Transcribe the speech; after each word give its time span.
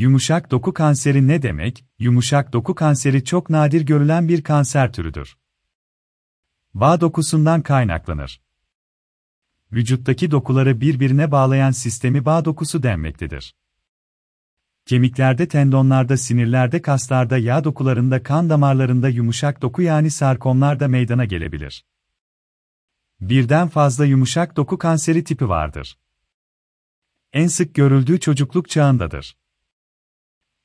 Yumuşak 0.00 0.50
doku 0.50 0.74
kanseri 0.74 1.28
ne 1.28 1.42
demek? 1.42 1.84
Yumuşak 1.98 2.52
doku 2.52 2.74
kanseri 2.74 3.24
çok 3.24 3.50
nadir 3.50 3.80
görülen 3.80 4.28
bir 4.28 4.42
kanser 4.42 4.92
türüdür. 4.92 5.36
Bağ 6.74 7.00
dokusundan 7.00 7.62
kaynaklanır. 7.62 8.40
Vücuttaki 9.72 10.30
dokuları 10.30 10.80
birbirine 10.80 11.32
bağlayan 11.32 11.70
sistemi 11.70 12.24
bağ 12.24 12.44
dokusu 12.44 12.82
denmektedir. 12.82 13.54
Kemiklerde, 14.86 15.48
tendonlarda, 15.48 16.16
sinirlerde, 16.16 16.82
kaslarda, 16.82 17.38
yağ 17.38 17.64
dokularında, 17.64 18.22
kan 18.22 18.50
damarlarında 18.50 19.08
yumuşak 19.08 19.62
doku 19.62 19.82
yani 19.82 20.10
sarkomlar 20.10 20.80
da 20.80 20.88
meydana 20.88 21.24
gelebilir. 21.24 21.84
Birden 23.20 23.68
fazla 23.68 24.04
yumuşak 24.04 24.56
doku 24.56 24.78
kanseri 24.78 25.24
tipi 25.24 25.48
vardır. 25.48 25.98
En 27.32 27.46
sık 27.46 27.74
görüldüğü 27.74 28.20
çocukluk 28.20 28.68
çağındadır. 28.68 29.39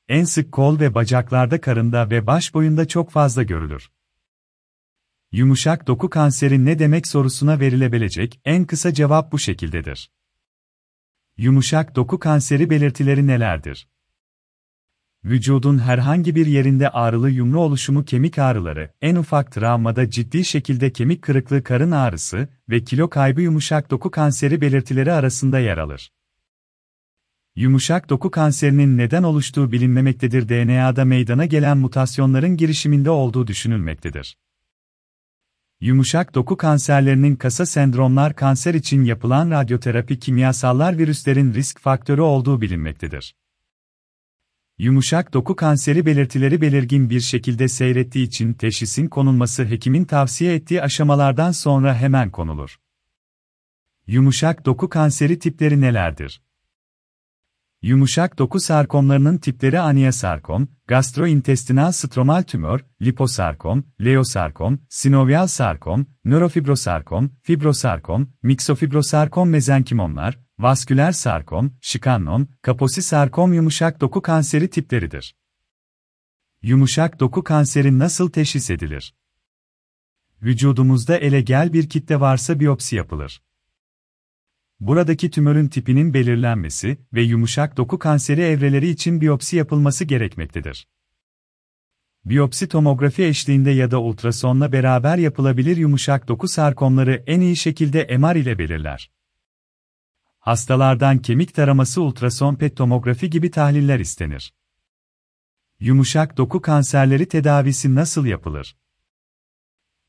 En 0.09 0.23
sık 0.23 0.51
kol 0.51 0.79
ve 0.79 0.95
bacaklarda 0.95 1.61
karında 1.61 2.09
ve 2.09 2.27
baş 2.27 2.53
boyunda 2.53 2.88
çok 2.88 3.11
fazla 3.11 3.43
görülür. 3.43 3.91
Yumuşak 5.31 5.88
doku 5.88 6.09
kanseri 6.09 6.66
ne 6.66 6.80
demek 6.80 7.07
sorusuna 7.07 7.59
verilebilecek 7.59 8.41
en 8.45 8.66
kısa 8.66 8.94
cevap 8.94 9.31
bu 9.31 9.39
şekildedir. 9.39 10.11
Yumuşak 11.38 11.95
doku 11.95 12.20
kanseri 12.20 12.70
belirtileri 12.70 13.27
nelerdir? 13.27 13.88
Vücudun 15.23 15.80
herhangi 15.80 16.35
bir 16.35 16.45
yerinde 16.45 16.89
ağrılı 16.89 17.30
yumru 17.30 17.61
oluşumu 17.61 18.05
kemik 18.05 18.39
ağrıları, 18.39 18.94
en 19.02 19.16
ufak 19.16 19.52
travmada 19.52 20.09
ciddi 20.09 20.45
şekilde 20.45 20.91
kemik 20.91 21.22
kırıklığı 21.22 21.63
karın 21.63 21.91
ağrısı 21.91 22.47
ve 22.69 22.83
kilo 22.83 23.09
kaybı 23.09 23.41
yumuşak 23.41 23.91
doku 23.91 24.11
kanseri 24.11 24.61
belirtileri 24.61 25.13
arasında 25.13 25.59
yer 25.59 25.77
alır. 25.77 26.11
Yumuşak 27.58 28.09
doku 28.09 28.32
kanserinin 28.32 28.98
neden 28.98 29.23
oluştuğu 29.23 29.72
bilinmemektedir 29.72 30.50
DNA'da 30.50 31.05
meydana 31.05 31.45
gelen 31.45 31.78
mutasyonların 31.78 32.58
girişiminde 32.58 33.09
olduğu 33.09 33.47
düşünülmektedir. 33.47 34.38
Yumuşak 35.81 36.36
doku 36.36 36.58
kanserlerinin 36.58 37.36
kasa 37.36 37.66
sendromlar 37.66 38.36
kanser 38.36 38.73
için 38.73 39.03
yapılan 39.03 39.52
radyoterapi 39.52 40.20
kimyasallar 40.20 40.97
virüslerin 40.97 41.53
risk 41.53 41.80
faktörü 41.80 42.22
olduğu 42.22 42.62
bilinmektedir. 42.62 43.36
Yumuşak 44.78 45.34
doku 45.34 45.56
kanseri 45.56 46.06
belirtileri 46.06 46.62
belirgin 46.62 47.09
bir 47.09 47.22
şekilde 47.22 47.67
seyrettiği 47.67 48.28
için 48.28 48.53
teşhisin 48.53 49.08
konulması 49.08 49.66
hekimin 49.66 50.06
tavsiye 50.06 50.56
ettiği 50.56 50.81
aşamalardan 50.81 51.52
sonra 51.52 51.95
hemen 51.95 52.31
konulur. 52.31 52.80
Yumuşak 54.08 54.66
doku 54.66 54.90
kanseri 54.90 55.40
tipleri 55.40 55.81
nelerdir? 55.81 56.44
Yumuşak 57.86 58.38
doku 58.38 58.59
sarkomlarının 58.59 59.38
tipleri 59.38 59.80
aniosarkom, 59.80 60.67
gastrointestinal 60.88 61.91
stromal 61.91 62.44
tümör, 62.44 62.86
liposarkom, 63.02 63.83
leosarkom, 64.02 64.80
sinovial 64.89 65.47
sarkom, 65.47 66.08
nörofibrosarkom, 66.25 67.31
fibrosarkom, 67.41 68.33
miksofibrosarkom 68.44 69.50
mezenkimomlar, 69.50 70.39
vasküler 70.59 71.11
sarkom, 71.11 71.73
şikannon, 71.81 72.47
kaposi 72.61 73.02
sarkom 73.02 73.53
yumuşak 73.53 74.02
doku 74.02 74.22
kanseri 74.22 74.69
tipleridir. 74.69 75.36
Yumuşak 76.61 77.19
doku 77.19 77.44
kanseri 77.44 78.00
nasıl 78.00 78.30
teşhis 78.30 78.69
edilir? 78.69 79.16
Vücudumuzda 80.41 81.17
ele 81.17 81.41
gel 81.41 81.73
bir 81.73 81.89
kitle 81.89 82.19
varsa 82.19 82.59
biyopsi 82.59 82.95
yapılır. 82.95 83.41
Buradaki 84.80 85.31
tümörün 85.31 85.68
tipinin 85.68 86.14
belirlenmesi 86.14 86.98
ve 87.14 87.22
yumuşak 87.22 87.78
doku 87.78 88.00
kanseri 88.00 88.42
evreleri 88.42 88.90
için 88.90 89.22
biyopsi 89.22 89.56
yapılması 89.56 90.06
gerekmektedir. 90.06 90.88
Biyopsi 92.26 92.68
tomografi 92.68 93.23
eşliğinde 93.23 93.72
ya 93.72 93.92
da 93.92 94.02
ultrasonla 94.02 94.72
beraber 94.72 95.18
yapılabilir 95.18 95.78
yumuşak 95.78 96.28
doku 96.28 96.48
sarkomları 96.48 97.24
en 97.28 97.41
iyi 97.41 97.56
şekilde 97.56 98.18
MR 98.18 98.35
ile 98.35 98.59
belirler. 98.59 99.12
Hastalardan 100.40 101.18
kemik 101.18 101.53
taraması 101.53 102.02
ultrason 102.02 102.56
PET 102.56 102.78
tomografi 102.78 103.30
gibi 103.30 103.52
tahliller 103.52 104.00
istenir. 104.00 104.53
Yumuşak 105.80 106.38
doku 106.38 106.62
kanserleri 106.62 107.28
tedavisi 107.28 107.96
nasıl 107.96 108.25
yapılır? 108.25 108.78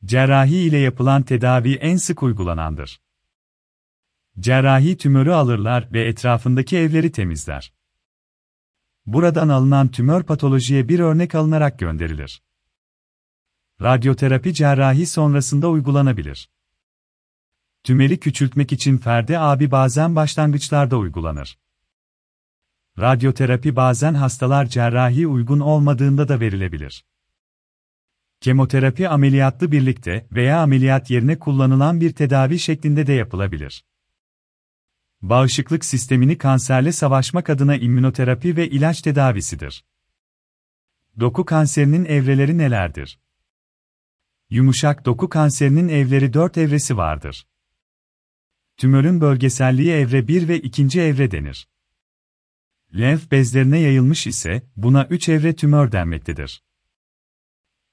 Cerrahi 0.05 0.57
ile 0.57 0.79
yapılan 0.79 1.23
tedavi 1.23 1.75
en 1.75 1.97
sık 1.97 2.23
uygulanandır. 2.23 3.01
Cerrahi 4.41 4.97
tümörü 4.97 5.33
alırlar 5.33 5.89
ve 5.93 6.05
etrafındaki 6.09 6.77
evleri 6.77 7.13
temizler. 7.13 7.73
Buradan 9.07 9.49
alınan 9.49 9.89
tümör 9.89 10.23
patolojiye 10.23 10.89
bir 10.89 11.01
örnek 11.01 11.35
alınarak 11.35 11.79
gönderilir. 11.79 12.43
Radyoterapi 13.83 14.55
cerrahi 14.55 15.07
sonrasında 15.07 15.69
uygulanabilir. 15.69 16.51
Tümeri 17.85 18.21
küçültmek 18.21 18.73
için 18.73 18.99
Ferdi 18.99 19.39
abi 19.39 19.71
bazen 19.71 20.17
başlangıçlarda 20.17 20.97
uygulanır. 20.97 21.59
Radyoterapi 22.99 23.77
bazen 23.77 24.15
hastalar 24.15 24.67
cerrahi 24.67 25.27
uygun 25.27 25.61
olmadığında 25.61 26.29
da 26.29 26.41
verilebilir. 26.41 27.05
Kemoterapi 28.41 29.09
ameliyatlı 29.09 29.73
birlikte 29.73 30.27
veya 30.33 30.61
ameliyat 30.61 31.11
yerine 31.11 31.39
kullanılan 31.39 32.01
bir 32.01 32.13
tedavi 32.13 32.59
şeklinde 32.59 33.07
de 33.07 33.13
yapılabilir. 33.13 33.85
Bağışıklık 35.23 35.85
sistemini 35.85 36.39
kanserle 36.39 36.93
savaşmak 36.93 37.51
adına 37.51 37.77
immünoterapi 37.77 38.57
ve 38.57 38.69
ilaç 38.69 39.03
tedavisidir. 39.03 39.85
Doku 41.21 41.45
kanserinin 41.45 42.05
evreleri 42.05 42.59
nelerdir? 42.59 43.21
Yumuşak 44.51 45.05
doku 45.05 45.29
kanserinin 45.29 45.89
evleri 45.89 46.33
4 46.33 46.59
evresi 46.59 46.97
vardır. 46.97 47.47
Tümörün 48.77 49.21
bölgeselliği 49.21 49.93
evre 49.93 50.29
1 50.29 50.49
ve 50.49 50.61
2. 50.61 51.01
evre 51.01 51.31
denir. 51.31 51.69
Lenf 52.99 53.31
bezlerine 53.31 53.79
yayılmış 53.79 54.27
ise 54.27 54.63
buna 54.77 55.07
3 55.07 55.29
evre 55.29 55.57
tümör 55.57 55.93
denmektedir. 55.93 56.63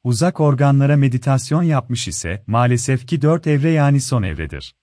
Uzak 0.04 0.40
organlara 0.40 0.98
meditasyon 0.98 1.64
yapmış 1.64 2.08
ise 2.08 2.44
maalesef 2.48 3.08
ki 3.08 3.22
4 3.22 3.48
evre 3.48 3.70
yani 3.70 4.02
son 4.02 4.24
evredir. 4.24 4.76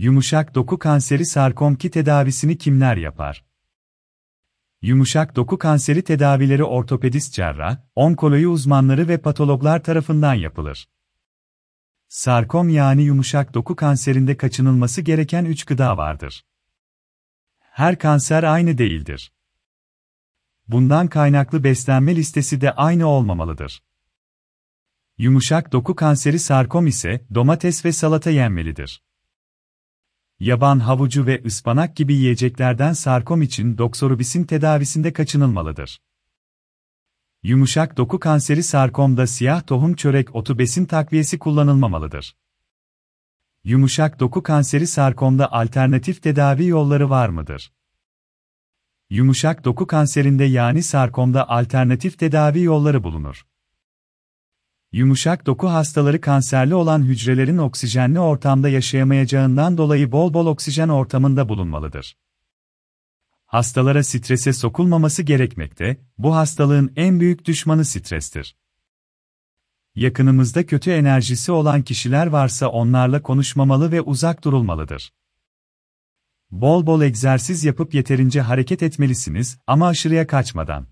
Yumuşak 0.00 0.54
doku 0.54 0.78
kanseri 0.78 1.26
sarkomki 1.26 1.90
tedavisini 1.90 2.58
kimler 2.58 2.96
yapar? 2.96 3.44
Yumuşak 4.82 5.36
doku 5.36 5.58
kanseri 5.58 6.02
tedavileri 6.04 6.64
ortopedist 6.64 7.34
cerrah, 7.34 7.76
onkoloji 7.94 8.48
uzmanları 8.48 9.08
ve 9.08 9.18
patologlar 9.18 9.82
tarafından 9.82 10.34
yapılır. 10.34 10.88
Sarkom 12.08 12.68
yani 12.68 13.02
yumuşak 13.02 13.54
doku 13.54 13.76
kanserinde 13.76 14.36
kaçınılması 14.36 15.00
gereken 15.00 15.44
3 15.44 15.64
gıda 15.64 15.96
vardır. 15.96 16.44
Her 17.58 17.98
kanser 17.98 18.42
aynı 18.42 18.78
değildir. 18.78 19.32
Bundan 20.68 21.08
kaynaklı 21.08 21.64
beslenme 21.64 22.16
listesi 22.16 22.60
de 22.60 22.72
aynı 22.72 23.06
olmamalıdır. 23.06 23.82
Yumuşak 25.18 25.72
doku 25.72 25.96
kanseri 25.96 26.38
sarkom 26.38 26.86
ise 26.86 27.26
domates 27.34 27.84
ve 27.84 27.92
salata 27.92 28.30
yenmelidir. 28.30 29.09
Yaban 30.40 30.78
havucu 30.78 31.26
ve 31.26 31.42
ıspanak 31.46 31.96
gibi 31.96 32.14
yiyeceklerden 32.14 32.92
sarkom 32.92 33.42
için 33.42 33.78
doksorubisin 33.78 34.44
tedavisinde 34.44 35.12
kaçınılmalıdır. 35.12 36.00
Yumuşak 37.42 37.96
doku 37.96 38.20
kanseri 38.20 38.62
sarkomda 38.62 39.26
siyah 39.26 39.66
tohum 39.66 39.94
çörek 39.94 40.34
otu 40.34 40.58
besin 40.58 40.84
takviyesi 40.84 41.38
kullanılmamalıdır. 41.38 42.36
Yumuşak 43.64 44.20
doku 44.20 44.42
kanseri 44.42 44.86
sarkomda 44.86 45.52
alternatif 45.52 46.22
tedavi 46.22 46.66
yolları 46.66 47.10
var 47.10 47.28
mıdır? 47.28 47.72
Yumuşak 49.10 49.64
doku 49.64 49.86
kanserinde 49.86 50.44
yani 50.44 50.82
sarkomda 50.82 51.48
alternatif 51.48 52.18
tedavi 52.18 52.62
yolları 52.62 53.04
bulunur. 53.04 53.46
Yumuşak 54.92 55.46
doku 55.46 55.68
hastaları 55.68 56.20
kanserli 56.20 56.74
olan 56.74 57.02
hücrelerin 57.02 57.58
oksijenli 57.58 58.20
ortamda 58.20 58.68
yaşayamayacağından 58.68 59.78
dolayı 59.78 60.12
bol 60.12 60.34
bol 60.34 60.46
oksijen 60.46 60.88
ortamında 60.88 61.48
bulunmalıdır. 61.48 62.16
Hastalara 63.46 64.04
strese 64.04 64.52
sokulmaması 64.52 65.22
gerekmekte, 65.22 65.96
bu 66.18 66.34
hastalığın 66.36 66.92
en 66.96 67.20
büyük 67.20 67.44
düşmanı 67.44 67.84
strestir. 67.84 68.56
Yakınımızda 69.94 70.66
kötü 70.66 70.90
enerjisi 70.90 71.52
olan 71.52 71.82
kişiler 71.82 72.26
varsa 72.26 72.68
onlarla 72.68 73.22
konuşmamalı 73.22 73.92
ve 73.92 74.00
uzak 74.00 74.44
durulmalıdır. 74.44 75.12
Bol 76.50 76.86
bol 76.86 77.02
egzersiz 77.02 77.64
yapıp 77.64 77.94
yeterince 77.94 78.40
hareket 78.40 78.82
etmelisiniz 78.82 79.58
ama 79.66 79.88
aşırıya 79.88 80.26
kaçmadan. 80.26 80.86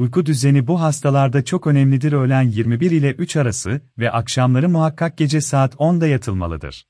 Uyku 0.00 0.26
düzeni 0.26 0.66
bu 0.66 0.80
hastalarda 0.80 1.44
çok 1.44 1.66
önemlidir 1.66 2.12
öğlen 2.12 2.42
21 2.42 2.90
ile 2.90 3.12
3 3.12 3.36
arası 3.36 3.80
ve 3.98 4.10
akşamları 4.10 4.68
muhakkak 4.68 5.18
gece 5.18 5.40
saat 5.40 5.74
10'da 5.74 6.06
yatılmalıdır. 6.06 6.86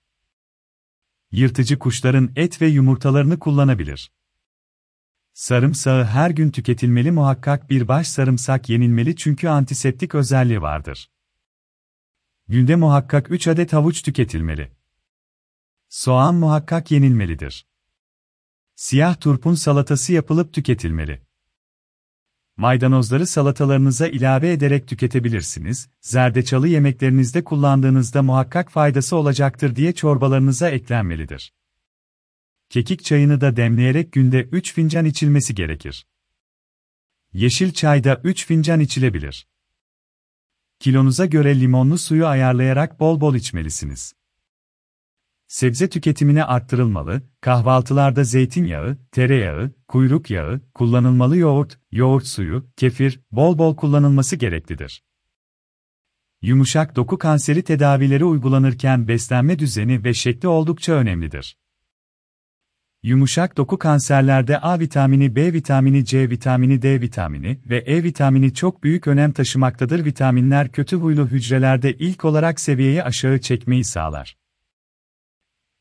Yırtıcı 1.33 1.79
kuşların 1.79 2.33
et 2.37 2.62
ve 2.62 2.67
yumurtalarını 2.67 3.39
kullanabilir. 3.39 4.12
Sarımsağı 5.33 6.05
her 6.05 6.31
gün 6.31 6.51
tüketilmeli 6.51 7.11
muhakkak 7.11 7.71
bir 7.71 7.89
baş 7.89 8.09
sarımsak 8.09 8.69
yenilmeli 8.69 9.17
çünkü 9.17 9.49
antiseptik 9.49 10.15
özelliği 10.15 10.62
vardır. 10.62 11.11
Günde 12.49 12.77
muhakkak 12.77 13.31
3 13.31 13.49
adet 13.49 13.73
havuç 13.73 14.03
tüketilmeli. 14.03 14.73
Soğan 15.89 16.35
muhakkak 16.35 16.91
yenilmelidir. 16.91 17.67
Siyah 18.75 19.21
turpun 19.21 19.55
salatası 19.55 20.12
yapılıp 20.12 20.53
tüketilmeli. 20.53 21.30
Maydanozları 22.61 23.27
salatalarınıza 23.27 24.09
ilave 24.09 24.53
ederek 24.53 24.89
tüketebilirsiniz, 24.89 25.89
zerdeçalı 26.01 26.69
yemeklerinizde 26.69 27.45
kullandığınızda 27.45 28.23
muhakkak 28.23 28.73
faydası 28.73 29.17
olacaktır 29.17 29.77
diye 29.77 29.93
çorbalarınıza 29.93 30.71
eklenmelidir. 30.71 31.53
Kekik 32.69 33.05
çayını 33.05 33.41
da 33.41 33.57
demleyerek 33.57 34.12
günde 34.12 34.43
3 34.43 34.75
fincan 34.75 35.05
içilmesi 35.05 35.55
gerekir. 35.55 36.07
Yeşil 37.33 37.73
çay 37.73 38.05
da 38.05 38.21
3 38.25 38.47
fincan 38.47 38.81
içilebilir. 38.81 39.49
Kilonuza 40.79 41.27
göre 41.27 41.61
limonlu 41.61 41.99
suyu 41.99 42.27
ayarlayarak 42.27 43.01
bol 43.01 43.21
bol 43.21 43.35
içmelisiniz. 43.35 44.15
Sebze 45.50 45.88
tüketimine 45.88 46.44
arttırılmalı, 46.44 47.23
kahvaltılarda 47.41 48.25
zeytinyağı, 48.25 48.97
tereyağı, 49.12 49.70
kuyruk 49.88 50.31
yağı, 50.31 50.61
kullanılmalı 50.75 51.37
yoğurt, 51.37 51.79
yoğurt 51.93 52.26
suyu, 52.26 52.67
kefir, 52.76 53.20
bol 53.32 53.58
bol 53.58 53.76
kullanılması 53.76 54.37
gereklidir. 54.37 55.05
Yumuşak 56.43 56.97
doku 56.97 57.19
kanseri 57.19 57.62
tedavileri 57.62 58.25
uygulanırken 58.25 59.08
beslenme 59.08 59.58
düzeni 59.58 60.05
ve 60.05 60.14
şekli 60.14 60.49
oldukça 60.49 60.93
önemlidir. 60.93 61.56
Yumuşak 63.02 63.56
doku 63.56 63.79
kanserlerde 63.79 64.58
A 64.58 64.79
vitamini, 64.79 65.37
B 65.37 65.52
vitamini, 65.52 66.05
C 66.05 66.31
vitamini, 66.31 66.82
D 66.82 67.00
vitamini 67.00 67.61
ve 67.67 67.79
E 67.79 68.02
vitamini 68.02 68.55
çok 68.55 68.82
büyük 68.85 69.06
önem 69.06 69.32
taşımaktadır. 69.32 70.05
Vitaminler 70.05 70.73
kötü 70.73 70.97
huylu 70.97 71.26
hücrelerde 71.26 71.93
ilk 71.94 72.25
olarak 72.25 72.61
seviyeyi 72.61 73.02
aşağı 73.02 73.38
çekmeyi 73.38 73.85
sağlar. 73.85 74.40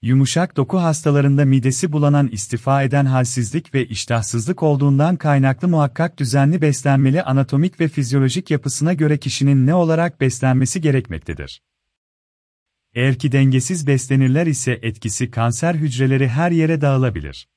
Yumuşak 0.02 0.58
doku 0.58 0.78
hastalarında 0.78 1.46
midesi 1.46 1.92
bulanan 1.92 2.28
istifa 2.28 2.84
eden 2.84 3.06
halsizlik 3.06 3.74
ve 3.74 3.86
iştahsızlık 3.86 4.64
olduğundan 4.64 5.16
kaynaklı 5.16 5.68
muhakkak 5.68 6.20
düzenli 6.20 6.62
beslenmeli 6.62 7.24
anatomik 7.24 7.80
ve 7.80 7.88
fizyolojik 7.88 8.52
yapısına 8.52 8.94
göre 8.94 9.18
kişinin 9.18 9.68
ne 9.68 9.74
olarak 9.74 10.22
beslenmesi 10.22 10.82
gerekmektedir. 10.82 11.62
Eğer 12.94 13.20
ki 13.20 13.32
dengesiz 13.32 13.88
beslenirler 13.88 14.48
ise 14.48 14.80
etkisi 14.82 15.32
kanser 15.32 15.76
hücreleri 15.76 16.28
her 16.28 16.52
yere 16.52 16.82
dağılabilir. 16.82 17.48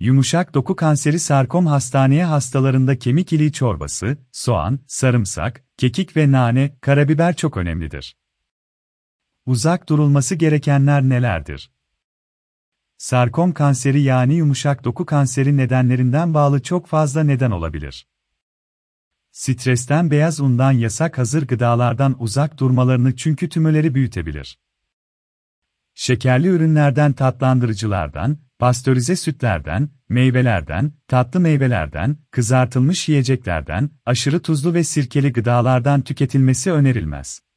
Yumuşak 0.00 0.54
doku 0.54 0.76
kanseri 0.76 1.18
sarkom 1.18 1.66
hastaneye 1.66 2.24
hastalarında 2.24 2.98
kemik 2.98 3.32
iliği 3.32 3.52
çorbası, 3.52 4.18
soğan, 4.32 4.78
sarımsak, 4.86 5.64
kekik 5.76 6.16
ve 6.16 6.32
nane, 6.32 6.76
karabiber 6.80 7.36
çok 7.36 7.56
önemlidir. 7.56 8.16
Uzak 9.50 9.88
durulması 9.88 10.34
gerekenler 10.34 11.02
nelerdir? 11.02 11.70
Sarkom 12.98 13.52
kanseri 13.52 14.02
yani 14.02 14.34
yumuşak 14.34 14.84
doku 14.84 15.06
kanseri 15.06 15.56
nedenlerinden 15.56 16.34
bağlı 16.34 16.62
çok 16.62 16.86
fazla 16.86 17.22
neden 17.22 17.50
olabilir. 17.50 18.06
Stresten 19.30 20.10
beyaz 20.10 20.40
undan 20.40 20.72
yasak 20.72 21.18
hazır 21.18 21.46
gıdalardan 21.46 22.22
uzak 22.22 22.58
durmalarını 22.58 23.16
çünkü 23.16 23.48
tümörleri 23.48 23.94
büyütebilir. 23.94 24.58
Şekerli 25.94 26.48
ürünlerden 26.48 27.12
tatlandırıcılardan, 27.12 28.38
pastörize 28.58 29.16
sütlerden, 29.16 29.88
meyvelerden, 30.08 30.92
tatlı 31.08 31.40
meyvelerden, 31.40 32.16
kızartılmış 32.30 33.08
yiyeceklerden, 33.08 33.90
aşırı 34.06 34.42
tuzlu 34.42 34.74
ve 34.74 34.84
sirkeli 34.84 35.32
gıdalardan 35.32 36.02
tüketilmesi 36.02 36.72
önerilmez. 36.72 37.49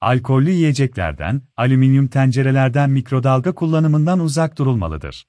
Alkollü 0.00 0.50
yiyeceklerden, 0.50 1.42
alüminyum 1.56 2.06
tencerelerden 2.06 2.90
mikrodalga 2.90 3.54
kullanımından 3.54 4.20
uzak 4.20 4.58
durulmalıdır. 4.58 5.24